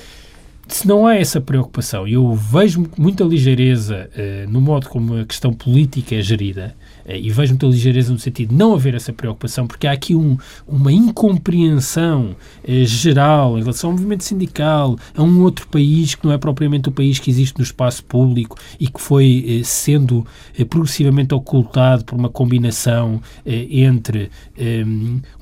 [0.69, 4.09] se não há essa preocupação, e eu vejo muita ligeireza
[4.49, 8.51] no modo como a questão política é gerida, eh, e vejo muita ligeireza no sentido
[8.51, 10.37] de não haver essa preocupação, porque há aqui um,
[10.67, 16.33] uma incompreensão eh, geral em relação ao movimento sindical, a um outro país que não
[16.33, 20.65] é propriamente o país que existe no espaço público e que foi eh, sendo eh,
[20.65, 24.85] progressivamente ocultado por uma combinação eh, entre eh,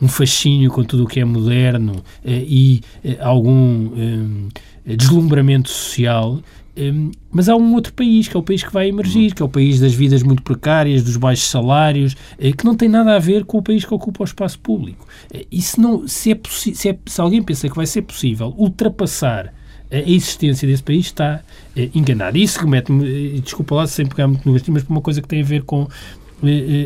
[0.01, 2.81] um fascínio com tudo o que é moderno e
[3.21, 4.49] algum
[4.85, 6.41] deslumbramento social
[6.77, 9.45] um, mas há um outro país, que é o país que vai emergir, que é
[9.45, 13.19] o país das vidas muito precárias, dos baixos salários, eh, que não tem nada a
[13.19, 15.07] ver com o país que ocupa o espaço público.
[15.33, 18.55] Eh, e se, não, se, é se, é, se alguém pensa que vai ser possível
[18.57, 19.53] ultrapassar
[19.91, 21.43] a existência desse país está
[21.77, 22.39] eh, enganado.
[22.39, 25.29] E isso remete-me, desculpa lá sem pegar muito no gasto, mas para uma coisa que
[25.29, 25.89] tem a ver com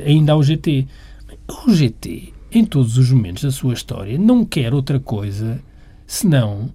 [0.07, 0.87] ainda ao GT.
[1.66, 5.62] O GT, em todos os momentos da sua história, não quer outra coisa
[6.07, 6.70] senão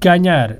[0.00, 0.58] ganhar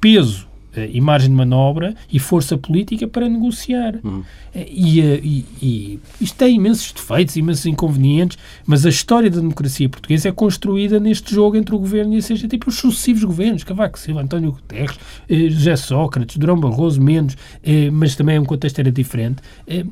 [0.00, 3.98] peso eh, e margem de manobra e força política para negociar.
[4.02, 4.22] Uhum.
[4.54, 10.28] E, e, e, isto tem imensos defeitos, imensos inconvenientes, mas a história da democracia portuguesa
[10.28, 14.22] é construída neste jogo entre o governo e a CGT pelos sucessivos governos, Cavaco Silva,
[14.22, 19.42] António Guterres, eh, José Sócrates, Durão Barroso, menos, eh, mas também um contexto era diferente.
[19.66, 19.84] Eh,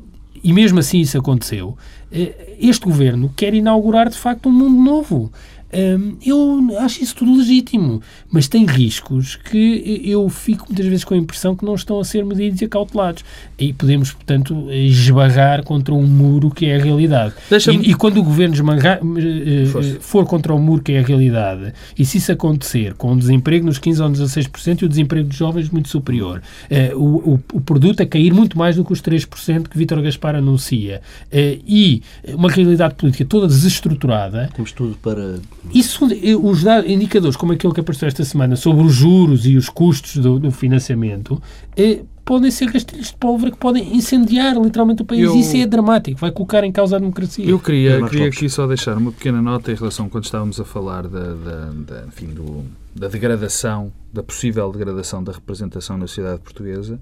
[0.43, 1.77] e mesmo assim isso aconteceu.
[2.11, 5.31] Eh, este governo quer inaugurar, de facto, um mundo novo.
[5.73, 11.13] Um, eu acho isso tudo legítimo, mas tem riscos que eu fico muitas vezes com
[11.13, 13.23] a impressão que não estão a ser medidos e acautelados.
[13.57, 17.33] E podemos, portanto, esbarrar contra um muro que é a realidade.
[17.51, 21.73] E, e, quando o governo esmagar, uh, for contra o muro que é a realidade,
[21.97, 25.37] e se isso acontecer com o desemprego nos 15 ou 16% e o desemprego dos
[25.37, 29.01] jovens muito superior, uh, o, o, o, produto a cair muito mais do que os
[29.01, 34.49] 3% que Vítor Gaspar anuncia, uh, e uma realidade política toda desestruturada.
[34.53, 35.39] Temos tudo para
[35.71, 36.05] isso,
[36.41, 40.39] os indicadores como aquele que apareceu esta semana sobre os juros e os custos do,
[40.39, 41.41] do financiamento
[41.75, 45.21] é, podem ser gastilhos de pólvora que podem incendiar literalmente o país.
[45.21, 47.45] Eu, Isso é dramático, vai colocar em causa a democracia.
[47.45, 51.07] Eu queria, queria aqui só deixar uma pequena nota em relação quando estávamos a falar
[51.07, 52.63] da, da, da, enfim, do,
[52.95, 56.99] da degradação, da possível degradação da representação na sociedade portuguesa.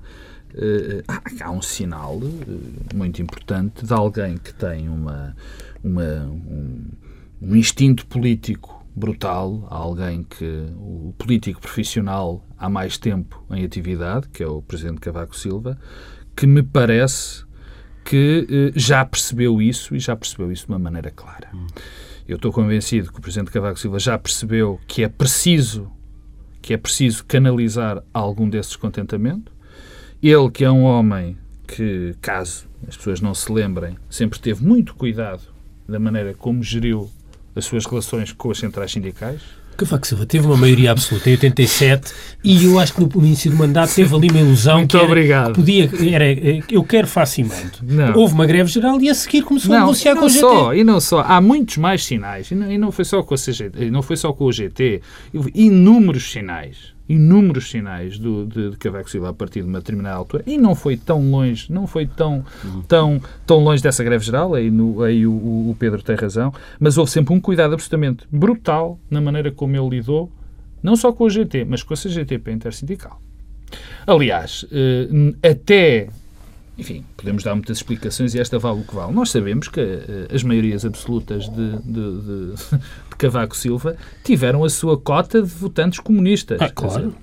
[0.54, 1.02] Uh,
[1.40, 2.62] há um sinal uh,
[2.94, 5.34] muito importante de alguém que tem uma,
[5.82, 6.82] uma um,
[7.42, 14.28] um instinto político brutal a alguém que o político profissional há mais tempo em atividade,
[14.30, 15.78] que é o Presidente Cavaco Silva,
[16.36, 17.44] que me parece
[18.04, 21.50] que eh, já percebeu isso e já percebeu isso de uma maneira clara.
[22.28, 25.92] Eu estou convencido que o Presidente Cavaco Silva já percebeu que é preciso
[26.62, 29.52] que é preciso canalizar algum desse descontentamento.
[30.22, 31.36] Ele, que é um homem
[31.68, 35.42] que, caso as pessoas não se lembrem, sempre teve muito cuidado
[35.88, 37.10] da maneira como geriu
[37.56, 39.42] as suas relações com as centrais sindicais?
[39.78, 43.58] Cavaco Silva teve uma maioria absoluta em 87 e eu acho que no início do
[43.58, 45.54] mandato teve ali uma ilusão Muito que era, obrigado.
[45.54, 46.26] podia era
[46.70, 47.84] eu quero facimento.
[47.84, 48.16] Não.
[48.16, 50.40] Houve uma greve geral e a seguir começou não, a negociar com o GT.
[50.40, 53.34] Só, e não só, há muitos mais sinais e não, e não foi só com
[53.34, 55.02] a CGT, não foi só com o GT,
[55.56, 60.44] inúmeros sinais inúmeros sinais do, de, de Cavaco Silva a partir de uma determinada altura
[60.48, 62.46] e não foi tão longe, não foi tão,
[62.88, 66.98] tão, tão longe dessa greve geral, aí, no, aí o, o Pedro tem razão, mas
[66.98, 70.32] houve sempre um cuidado absolutamente brutal na maneira como ele lidou,
[70.82, 73.22] não só com a GT, mas com a CGTP intersindical.
[74.06, 75.08] Aliás, eh,
[75.52, 76.10] até
[76.78, 79.14] enfim, podemos dar muitas explicações e esta vale o que vale.
[79.14, 82.54] Nós sabemos que uh, as maiorias absolutas de, de, de,
[83.22, 86.60] Cavaco Silva tiveram a sua cota de votantes comunistas.
[86.60, 87.14] Ah, claro.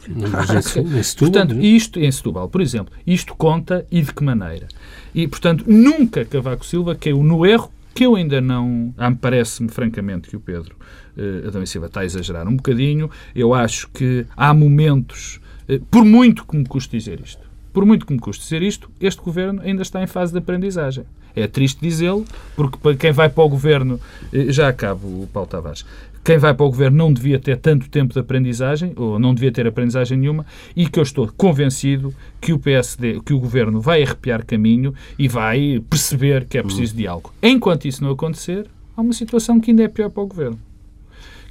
[1.18, 4.68] Portanto, isto, em Setúbal, por exemplo, isto conta e de que maneira?
[5.12, 8.94] E, portanto, nunca Cavaco Silva caiu no erro que eu ainda não.
[8.96, 10.76] Ah, parece-me, francamente, que o Pedro
[11.16, 13.10] uh, Adão e Silva está a exagerar um bocadinho.
[13.34, 18.06] Eu acho que há momentos, uh, por muito que me custe dizer isto, por muito
[18.06, 21.04] que me custe dizer isto, este governo ainda está em fase de aprendizagem.
[21.34, 22.24] É triste dizê-lo,
[22.56, 24.00] porque para quem vai para o governo,
[24.32, 25.84] uh, já acaba o Paulo Tavares,
[26.24, 29.50] quem vai para o governo não devia ter tanto tempo de aprendizagem, ou não devia
[29.50, 30.44] ter aprendizagem nenhuma,
[30.76, 35.26] e que eu estou convencido que o PSD, que o governo vai arrepiar caminho e
[35.26, 37.32] vai perceber que é preciso diálogo.
[37.42, 40.58] Enquanto isso não acontecer, há uma situação que ainda é pior para o governo,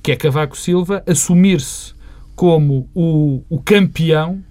[0.03, 1.95] que é Cavaco Silva assumir-se
[2.35, 4.43] como o, o campeão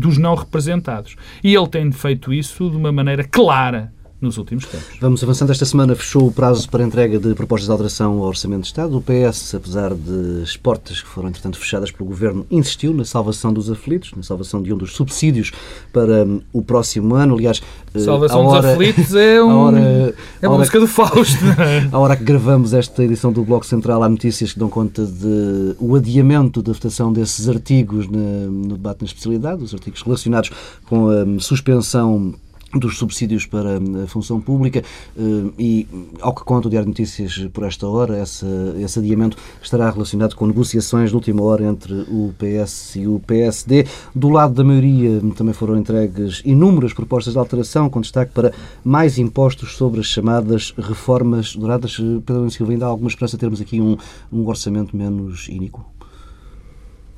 [0.00, 1.16] dos não representados.
[1.44, 4.98] E ele tem feito isso de uma maneira clara nos últimos tempos.
[5.00, 5.50] Vamos avançando.
[5.50, 8.96] Esta semana fechou o prazo para entrega de propostas de alteração ao Orçamento de Estado.
[8.96, 13.52] O PS, apesar de as portas que foram, entretanto, fechadas pelo Governo, insistiu na salvação
[13.52, 15.52] dos aflitos, na salvação de um dos subsídios
[15.92, 17.36] para um, o próximo ano.
[17.36, 17.62] Aliás,
[17.94, 21.44] eh, salvação hora, dos aflitos é, um, hora, é uma música do Fausto.
[21.90, 25.74] A hora que gravamos esta edição do Bloco Central, há notícias que dão conta de
[25.78, 30.50] o adiamento da votação desses artigos na, no debate na especialidade, os artigos relacionados
[30.86, 32.34] com a um, suspensão
[32.74, 34.82] dos subsídios para a função pública
[35.16, 35.22] eh,
[35.58, 35.86] e,
[36.20, 38.46] ao que conta o Diário de Notícias por esta hora, essa,
[38.78, 43.86] esse adiamento estará relacionado com negociações de última hora entre o PS e o PSD.
[44.14, 48.52] Do lado da maioria também foram entregues inúmeras propostas de alteração, com destaque para
[48.84, 51.96] mais impostos sobre as chamadas reformas douradas.
[51.96, 53.96] Pedro Silva, ainda há alguma esperança de termos aqui um,
[54.32, 55.84] um orçamento menos iníquo?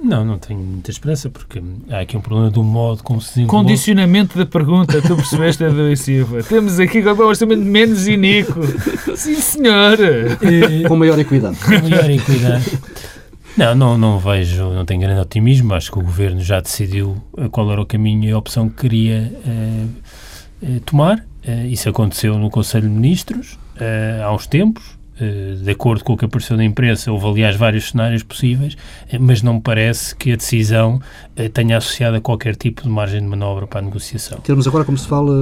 [0.02, 3.64] Não, não tenho muita esperança, porque há aqui um problema do modo como se desenvolve.
[3.64, 6.42] Condicionamento da pergunta, tu percebeste, Adão Silva.
[6.42, 8.60] Temos aqui um orçamento menos iníquo.
[9.14, 9.98] Sim, senhor.
[10.42, 10.88] E...
[10.88, 11.56] Com maior equidade.
[11.58, 12.78] Com maior equidade.
[13.56, 15.74] Não, não, não vejo, não tenho grande otimismo.
[15.74, 19.32] Acho que o Governo já decidiu qual era o caminho e a opção que queria
[19.46, 19.84] eh,
[20.62, 21.24] eh, tomar.
[21.44, 23.58] Eh, isso aconteceu no Conselho de Ministros
[24.24, 24.96] há uns tempos.
[25.22, 28.76] Eh, de acordo com o que apareceu na imprensa, houve aliás vários cenários possíveis,
[29.08, 31.00] eh, mas não me parece que a decisão
[31.36, 34.40] eh, tenha associado a qualquer tipo de margem de manobra para a negociação.
[34.40, 35.32] Temos agora, como se fala,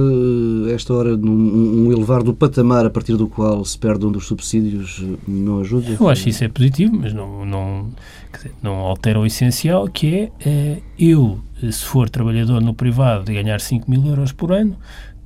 [0.71, 4.27] esta hora, um, um elevar do patamar a partir do qual se perde um dos
[4.27, 5.97] subsídios, não ajuda?
[5.99, 7.89] Eu acho que isso é positivo, mas não, não,
[8.31, 11.39] dizer, não altera o essencial, que é eu,
[11.71, 14.77] se for trabalhador no privado e ganhar 5 mil euros por ano,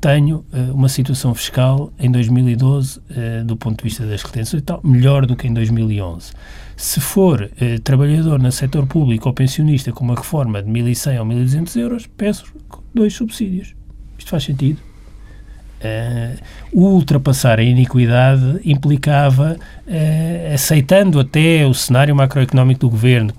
[0.06, 4.62] tenho uh, uma situação fiscal em 2012, uh, eh, do ponto de vista das retenções
[4.62, 6.32] e tal, melhor do que em 2011.
[6.78, 11.26] Se for uh, trabalhador no setor público ou pensionista com uma reforma de 1.100 ou
[11.26, 12.46] 1.200 euros, peço
[12.94, 13.74] dois subsídios.
[14.16, 14.80] Isto faz sentido.
[16.72, 19.58] o ultrapassar a iniquidade implicava,
[20.54, 23.34] aceitando até o cenário macroeconómico do governo,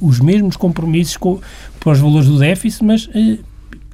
[0.00, 1.40] os mesmos compromissos com,
[1.78, 3.08] para os valores do déficit, mas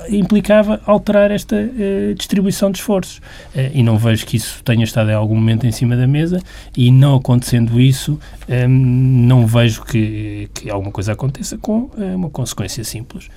[0.09, 3.19] implicava alterar esta uh, distribuição de esforços.
[3.55, 6.41] Uh, e não vejo que isso tenha estado em algum momento em cima da mesa
[6.77, 12.15] e não acontecendo isso, um, ehm, não vejo que, que alguma coisa aconteça com uh,
[12.15, 13.29] uma consequência simples.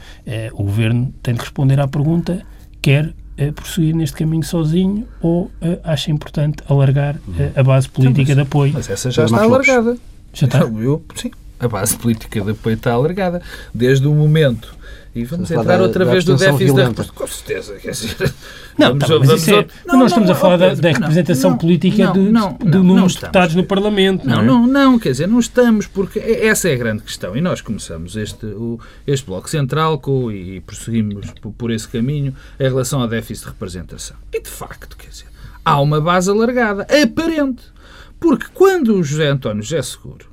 [0.53, 2.45] o Governo tem de responder à pergunta,
[2.81, 3.13] quer
[3.55, 5.49] prosseguir neste caminho sozinho ou
[5.83, 7.15] acha importante alargar
[7.55, 8.73] a base política então, mas, de apoio?
[8.73, 9.97] Mas essa já está alargada.
[10.33, 10.59] Já está?
[10.59, 13.41] Eu, eu, sim, a base política de apoio está alargada.
[13.73, 14.75] Desde o momento
[15.13, 18.33] e vamos entrar da, outra da vez do déficit da Com certeza, quer dizer.
[18.77, 22.07] Não, vamos, tá, mas vamos, é, não, nós estamos a falar da, da representação política
[22.07, 24.25] do, do número de deputados no Parlamento.
[24.25, 27.35] Não, não, não, quer dizer, não estamos, porque essa é a grande questão.
[27.35, 32.33] E nós começamos este, o, este Bloco Central com, e prosseguimos por, por esse caminho
[32.57, 34.15] em relação ao déficit de representação.
[34.31, 35.27] E de facto, quer dizer,
[35.65, 37.63] há uma base alargada, aparente.
[38.17, 40.27] Porque quando o José António José Seguro,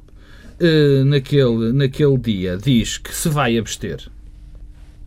[0.61, 4.09] eh, naquele, naquele dia, diz que se vai abster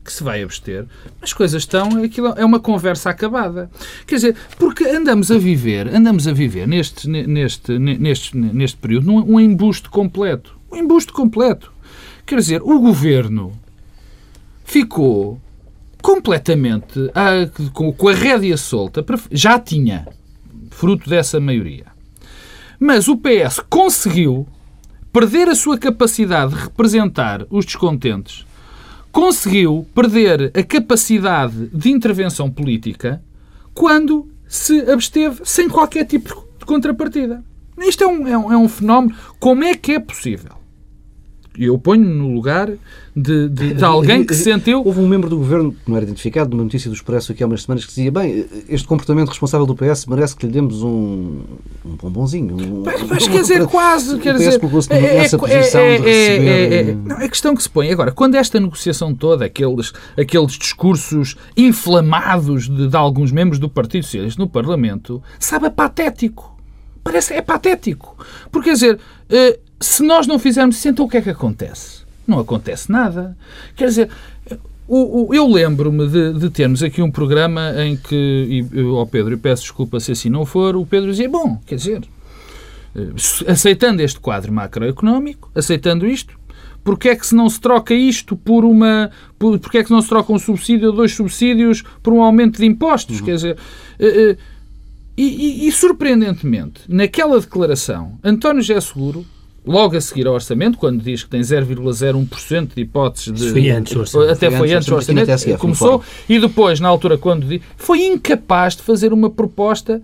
[0.04, 0.86] que se vai abster,
[1.22, 3.70] as coisas estão, aquilo é uma conversa acabada.
[4.08, 9.40] Quer dizer, porque andamos a viver, andamos a viver neste, neste, neste, neste período um
[9.40, 10.58] embuste completo.
[10.72, 11.72] Um embuste completo.
[12.26, 13.52] Quer dizer, o governo
[14.64, 15.40] ficou
[16.02, 20.08] completamente a, com, com a rédea solta, já tinha,
[20.72, 21.86] fruto dessa maioria.
[22.80, 24.48] Mas o PS conseguiu
[25.14, 28.46] perder a sua capacidade de representar os descontentes
[29.12, 33.22] conseguiu perder a capacidade de intervenção política
[33.74, 37.44] quando se absteve sem qualquer tipo de contrapartida.
[37.78, 39.16] Isto é um, é um, é um fenómeno.
[39.40, 40.62] Como é que é possível
[41.58, 42.70] eu ponho-me no lugar
[43.16, 44.84] de, de, de, alguém que se sentiu.
[44.86, 47.48] Houve um membro do governo, que não era identificado, numa notícia do Expresso aqui há
[47.48, 51.42] umas semanas, que dizia: bem, este comportamento responsável do PS merece que lhe demos um,
[51.86, 52.56] um bombonzinho.
[52.56, 54.18] Um, mas, quer dizer, quase.
[54.20, 56.74] Quer dizer, é, nessa é, posição é, de receber.
[56.74, 61.36] É, não, a questão que se põe agora, quando esta negociação toda, aqueles, aqueles discursos
[61.56, 66.52] inflamados de, de alguns membros do Partido Socialista no Parlamento, sabe, é patético.
[67.04, 68.16] Parece é patético.
[68.52, 72.02] Porque, quer dizer, eh, se nós não fizermos isso, então o que é que acontece?
[72.32, 73.38] Não acontece nada.
[73.76, 74.10] Quer dizer,
[74.88, 79.64] eu lembro-me de, de, termos aqui um programa em que, e, ao Pedro, e peço
[79.64, 82.02] desculpa se assim não for, o Pedro dizia, bom, quer dizer,
[82.96, 83.10] eh,
[83.48, 86.40] aceitando este quadro macroeconómico, aceitando isto,
[86.84, 89.12] porque é que se não se troca isto por uma.
[89.38, 92.58] Por, porque é que não se troca um subsídio ou dois subsídios por um aumento
[92.58, 93.20] de impostos?
[93.20, 93.26] Uhum.
[93.26, 93.58] Quer dizer.
[94.00, 94.38] Uh, uh,
[95.18, 99.26] e, e, e, surpreendentemente, naquela declaração, António José Seguro
[99.66, 103.52] logo a seguir ao orçamento, quando diz que tem 0,01% de hipóteses de.
[103.52, 104.32] Foi antes do orçamento.
[104.32, 108.76] Até foi, antes do orçamento, TSF, começou, e depois, na altura, quando diz, foi incapaz
[108.76, 110.02] de fazer uma proposta.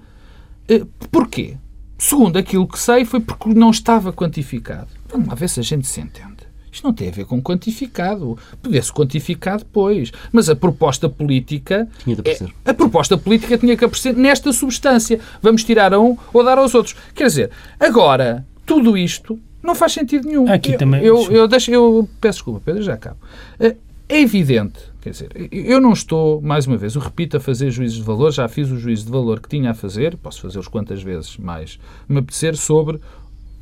[0.68, 1.58] Eh, porquê?
[1.98, 4.90] Segundo aquilo que sei, foi porque não estava quantificado.
[5.10, 6.38] Vamos lá ver se a gente se entende.
[6.72, 8.38] Isto não tem a ver com quantificado.
[8.62, 10.12] Podia-se quantificar depois.
[10.32, 11.90] Mas a proposta política.
[12.04, 12.54] Tinha de aparecer.
[12.64, 15.20] É, a proposta política tinha que aparecer nesta substância.
[15.42, 16.96] Vamos tirar a um ou dar aos outros.
[17.16, 20.52] Quer dizer, agora, tudo isto não faz sentido nenhum.
[20.52, 21.04] Aqui eu, também.
[21.04, 23.18] Eu, eu, deixo, eu peço desculpa, Pedro, já acabo.
[23.60, 23.76] É,
[24.10, 27.98] é evidente, quer dizer, eu não estou, mais uma vez, eu repito, a fazer juízes
[27.98, 31.04] de valor, já fiz o juízo de valor que tinha a fazer, posso fazê-los quantas
[31.04, 33.02] vezes mais me apetecer, sobre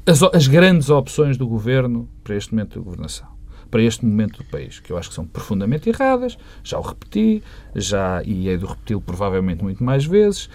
[0.06, 3.36] as, as grandes opções do governo para este momento de governação
[3.72, 7.44] para este momento do país, que eu acho que são profundamente erradas, já o repeti,
[7.76, 10.50] já e hei de repeti-lo provavelmente muito mais vezes,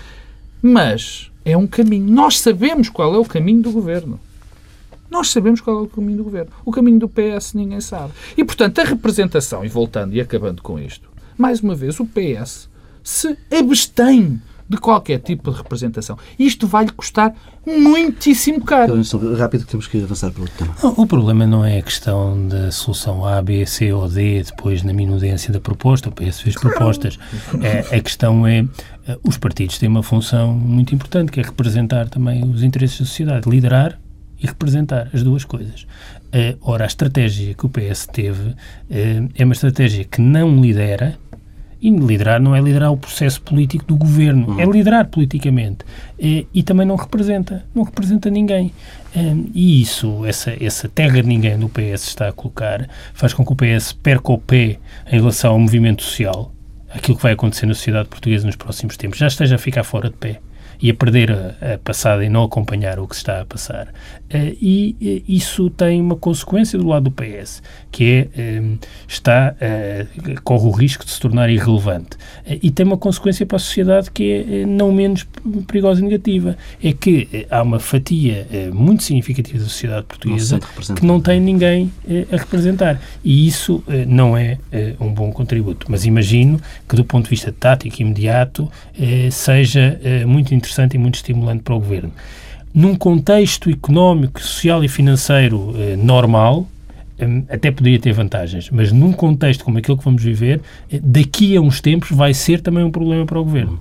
[0.63, 2.11] mas é um caminho.
[2.11, 4.19] Nós sabemos qual é o caminho do governo.
[5.11, 6.53] Nós sabemos qual é o caminho do governo.
[6.65, 8.13] O caminho do PS ninguém sabe.
[8.37, 12.69] E, portanto, a representação, e voltando e acabando com isto, mais uma vez, o PS
[13.03, 16.17] se abstém de qualquer tipo de representação.
[16.39, 17.35] Isto vai-lhe custar
[17.67, 18.95] muitíssimo caro.
[19.37, 20.75] Rápido que temos que avançar para o tema.
[20.97, 24.93] O problema não é a questão da solução A, B, C ou D, depois na
[24.93, 27.19] minudência da proposta, o PS fez propostas.
[27.61, 28.65] É, a questão é,
[29.09, 33.07] eh, os partidos têm uma função muito importante, que é representar também os interesses da
[33.07, 33.99] sociedade, liderar
[34.43, 35.87] e representar as duas coisas.
[36.29, 38.57] Uh, ora, a estratégia que o PS teve uh,
[39.35, 41.19] é uma estratégia que não lidera,
[41.83, 44.61] e liderar não é liderar o processo político do governo, uhum.
[44.61, 45.85] é liderar politicamente.
[46.19, 48.73] Uh, e também não representa, não representa ninguém.
[49.55, 53.53] e isso, essa, essa terra de ninguém no PS está a colocar, faz com que
[53.53, 54.79] o PS perca o pé
[55.11, 56.53] em relação ao movimento social,
[56.91, 60.11] aquilo que vai acontecer na sociedade portuguesa nos próximos tempos, já esteja a ficar fora
[60.11, 60.41] de pé
[60.83, 63.89] e a perder a, a passada e não acompanhar o que se está a passar.
[64.33, 69.57] Uh, e uh, isso tem uma consequência do lado do PS, que é, uh, está,
[70.45, 72.17] corre o risco de se tornar irrelevante.
[72.47, 75.27] e tem uma consequência para a sociedade que é não menos
[75.67, 76.57] perigosa e negativa.
[76.83, 80.61] É que há uma fatia muito significativa da sociedade portuguesa
[80.97, 81.93] que não tem ninguém
[82.33, 83.01] a representar.
[83.25, 84.59] E isso não é
[85.01, 85.87] um bom contributo.
[85.89, 88.71] Mas imagino que, do ponto de vista tático imediato,
[89.31, 92.13] seja muito interessante interessante e muito estimulante para o governo.
[92.73, 96.69] Num contexto económico, social e financeiro eh, normal,
[97.19, 101.57] eh, até poderia ter vantagens, mas num contexto como aquele que vamos viver, eh, daqui
[101.57, 103.81] a uns tempos vai ser também um problema para o Governo.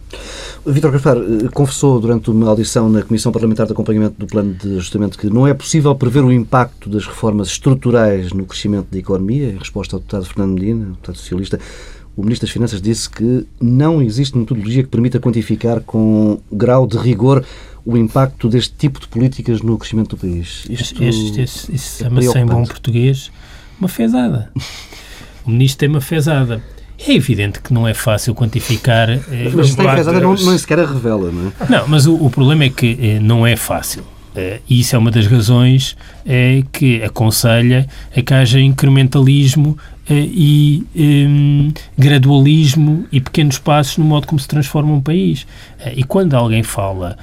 [0.66, 4.78] Vítor Gaspar eh, confessou durante uma audição na Comissão Parlamentar de Acompanhamento do Plano de
[4.78, 9.50] Ajustamento que não é possível prever o impacto das reformas estruturais no crescimento da economia,
[9.50, 11.60] em resposta ao deputado Fernando Medina, deputado socialista
[12.16, 16.98] o Ministro das Finanças disse que não existe metodologia que permita quantificar com grau de
[16.98, 17.46] rigor
[17.86, 20.66] o impacto deste tipo de políticas no crescimento do país.
[20.70, 23.32] Isto este, este, isso chama-se em bom português
[23.80, 24.52] uma fezada.
[25.46, 26.62] O Ministro tem uma fezada.
[27.00, 29.10] É evidente que não é fácil quantificar.
[29.10, 31.52] Eh, mas tem fezada não, não sequer a revela, não é?
[31.68, 34.04] Não, mas o, o problema é que eh, não é fácil.
[34.40, 40.14] Uh, e isso é uma das razões uh, que aconselha a que haja incrementalismo uh,
[40.14, 45.46] e um, gradualismo e pequenos passos no modo como se transforma um país.
[45.96, 47.18] e quando alguém fala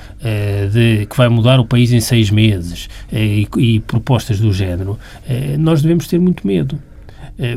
[0.73, 4.99] de que vai mudar o país em seis meses e, e, propostas do género,
[5.59, 6.79] nós devemos ter muito medo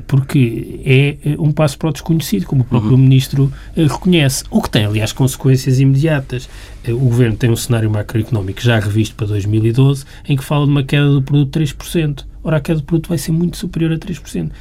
[0.08, 2.98] porque é um passo para o desconhecido, como o próprio uhum.
[2.98, 6.50] Ministro reconhece, o que tem, aliás, consequências imediatas.
[6.88, 10.84] O Governo tem um cenário macroeconómico já revisto para 2012, em que fala de uma
[10.84, 12.26] queda do produto de 3%.
[12.44, 14.52] Ora, a queda do produto vai ser muito superior a 3%.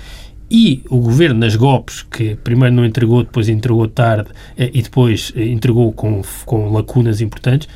[0.51, 5.31] E o governo, nas GOPs, que primeiro não entregou, depois entregou tarde eh, e depois
[5.37, 7.69] eh, entregou com, com lacunas importantes,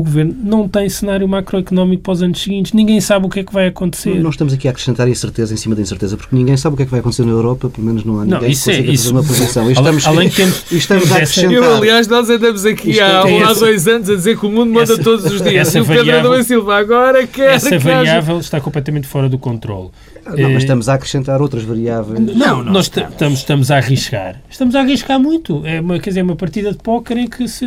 [0.00, 2.72] o governo não tem cenário macroeconómico para os anos seguintes.
[2.72, 4.14] Ninguém sabe o que é que vai acontecer.
[4.20, 6.82] Nós estamos aqui a acrescentar incerteza em cima da incerteza, porque ninguém sabe o que
[6.82, 8.90] é que vai acontecer na Europa, pelo menos não há ninguém não, isso que consiga
[8.90, 9.70] é, isso, fazer uma.
[9.70, 11.52] E estamos, além que temos, estamos a acrescentar.
[11.52, 14.46] Eu, aliás, nós andamos aqui Isto há, é há essa- dois anos a dizer que
[14.46, 15.68] o mundo muda essa- todos os dias.
[15.68, 19.28] essa E o Pedro Adão Silva agora quer essa que haja- variável está completamente fora
[19.28, 19.90] do controle.
[20.24, 22.36] Não, mas Eh, estamos a acrescentar outras variáveis.
[22.36, 24.40] Não, nós t- estamos, estamos a arriscar.
[24.50, 25.62] Estamos a arriscar muito.
[25.66, 27.64] É uma, quer dizer, é uma partida de póquer em que se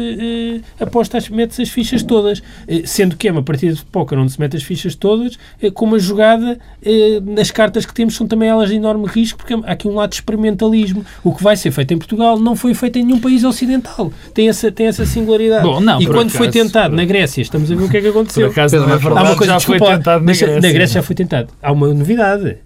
[0.79, 2.22] eh, aposta, as- mete-se as fichas todas.
[2.67, 5.69] Eh, sendo que é uma partida de póquer onde se mete as fichas todas, eh,
[5.71, 9.53] com uma jogada eh, nas cartas que temos são também elas de enorme risco, porque
[9.53, 11.05] há aqui um lado de experimentalismo.
[11.23, 14.11] O que vai ser feito em Portugal não foi feito em nenhum país ocidental.
[14.33, 15.63] Tem essa, tem essa singularidade.
[15.63, 17.89] Bom, não, e por quando acaso, foi tentado por- na Grécia, estamos a ver o
[17.89, 18.47] que é que Por aconteceu.
[18.47, 20.47] acaso Pedro não é verdade, Há uma coisa, já foi desculpa lá, tentado na Grécia.
[20.61, 21.49] na Grécia já foi tentado.
[21.61, 22.57] Há uma novidade.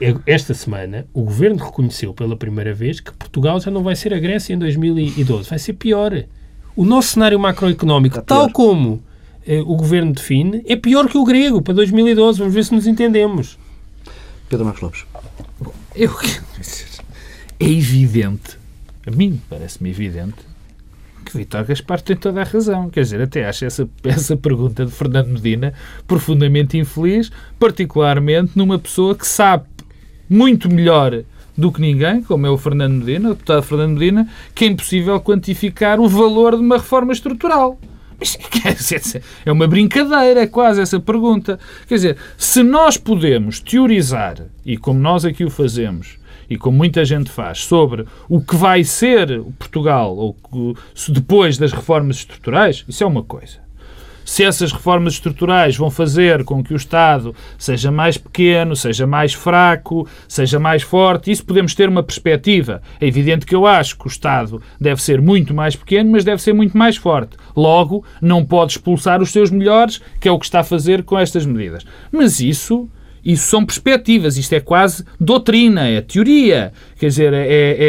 [0.00, 4.12] É- Esta semana, o governo reconheceu pela primeira vez que Portugal já não vai ser
[4.12, 5.48] a Grécia em 2012.
[5.48, 6.12] Vai ser pior.
[6.76, 8.24] O nosso cenário macroeconómico, pior.
[8.24, 9.02] tal como
[9.46, 12.38] eh, o governo define, é pior que o grego para 2012.
[12.38, 13.58] Vamos ver se nos entendemos.
[14.48, 15.04] Pedro Marcos Lopes.
[15.94, 16.12] Eu,
[17.58, 18.58] é evidente,
[19.06, 20.36] a mim parece-me evidente,
[21.24, 22.90] que Vítor Gaspar tem toda a razão.
[22.90, 25.72] Quer dizer, até acho essa, essa pergunta de Fernando Medina
[26.06, 29.64] profundamente infeliz, particularmente numa pessoa que sabe
[30.28, 31.24] muito melhor
[31.56, 35.20] do que ninguém, como é o Fernando Medina, o deputado Fernando Medina, que é impossível
[35.20, 37.78] quantificar o valor de uma reforma estrutural.
[38.18, 41.58] Mas, quer dizer, É uma brincadeira, é quase essa pergunta.
[41.86, 47.04] Quer dizer, se nós podemos teorizar, e como nós aqui o fazemos, e como muita
[47.04, 50.36] gente faz, sobre o que vai ser Portugal ou
[51.08, 53.65] depois das reformas estruturais, isso é uma coisa.
[54.26, 59.32] Se essas reformas estruturais vão fazer com que o Estado seja mais pequeno, seja mais
[59.32, 62.82] fraco, seja mais forte, isso podemos ter uma perspectiva.
[63.00, 66.42] É evidente que eu acho que o Estado deve ser muito mais pequeno, mas deve
[66.42, 67.36] ser muito mais forte.
[67.56, 71.16] Logo, não pode expulsar os seus melhores, que é o que está a fazer com
[71.16, 71.86] estas medidas.
[72.10, 72.90] Mas isso
[73.26, 77.46] isso são perspectivas, isto é quase doutrina, é teoria, quer dizer, é,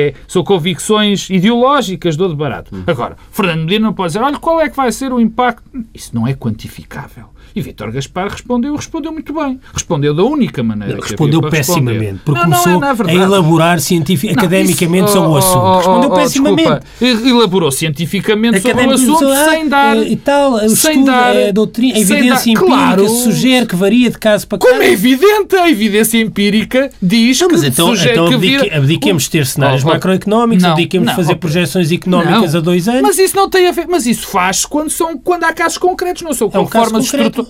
[0.08, 2.72] é- são convicções ideológicas do de barato.
[2.88, 5.64] Agora, Fernando Medina não pode dizer, olha, qual é que vai ser o impacto?
[5.94, 7.26] Isso não é quantificável.
[7.58, 9.60] E Vítor Gaspar respondeu, respondeu muito bem.
[9.74, 13.78] Respondeu da única maneira havia Respondeu pessimamente, porque Não, não começou não é a elaborar
[13.78, 15.58] Não, academicamente isso- sobre o oh, assunto.
[15.58, 16.70] oh, oh, Respondeu oh, pessimamente.
[17.00, 17.28] desculpa.
[17.30, 19.98] Elaborou cientificamente sobre o assunto ah, sem dar.
[19.98, 23.10] eh, e tal, sem estudo, dar- a doutrina, a evidência dar- empírica Claro.
[23.10, 24.72] sugere que varia de caso para caso.
[24.72, 29.24] Como é evidente, a evidência empírica diz Não, mas que então, sugere então que abdiquemos
[29.24, 32.60] de ter cenários Oh, oh, macroeconómicos, não, abdiquemos de não, fazer oh, projeções económicas Não,
[32.60, 33.02] a dois anos.
[33.02, 33.88] Mas isso não tem a ver.
[33.88, 36.66] Mas isso faz quando, são, quando há casos concretos, não são É um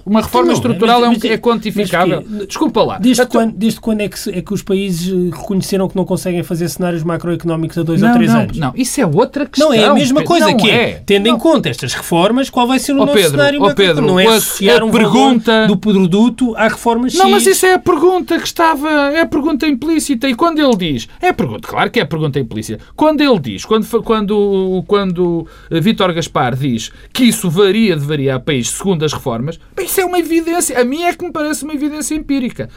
[0.06, 2.24] Uma reforma Então não, estrutural mas- é, um- mas- é quantificável.
[2.28, 2.98] mas Desculpa lá.
[3.00, 6.06] Desde, Então- quando, desde quando é que, é que os países eh, reconheceram que não
[6.06, 8.58] conseguem fazer cenários macroeconómicos a dois não, ou três não, anos?
[8.58, 9.70] não, isso é outra questão.
[9.70, 11.04] Não, é a mesma coisa Não que é, é.
[11.06, 13.96] tendo em conta estas reformas, qual vai ser o Ó nosso Pedro, cenário macroeconómico?
[14.02, 17.18] Pedro, Não é associar um pergunta- do produto à reforma X.
[17.20, 18.90] Não, mas isso é a pergunta que estava.
[18.90, 20.28] É a pergunta implícita.
[20.30, 21.08] E quando ele diz.
[21.22, 22.84] É a pergunta, claro que é a pergunta implícita.
[22.96, 28.36] Quando ele diz, quando, quando, quando eh, Vítor Gaspar diz que isso varia de varia
[28.36, 30.80] a país segundo as reformas, bem, isso é uma evidência.
[30.80, 32.70] A mim é que me parece uma evidência empírica.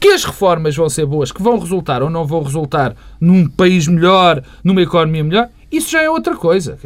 [0.00, 3.86] Que as reformas vão ser boas, que vão resultar ou não vão resultar num país
[3.86, 6.76] melhor, numa economia melhor, isso já é outra coisa.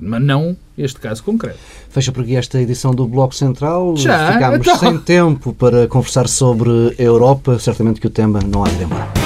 [0.00, 1.58] Mas não este caso concreto.
[1.90, 3.96] Fecha por aqui esta edição do Bloco Central.
[3.96, 4.78] Já, Ficámos então.
[4.78, 7.58] sem tempo para conversar sobre a Europa.
[7.58, 9.25] Certamente que o tema não há de ir embora.